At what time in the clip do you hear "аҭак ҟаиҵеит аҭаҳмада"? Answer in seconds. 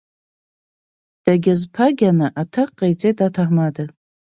2.41-3.83